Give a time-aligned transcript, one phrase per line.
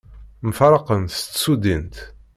[0.47, 1.95] Mfaraqen s tsudint.